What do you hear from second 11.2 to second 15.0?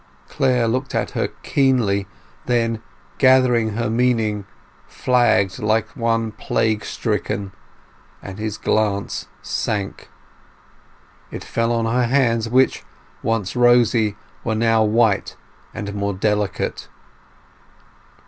it fell on her hands, which, once rosy, were now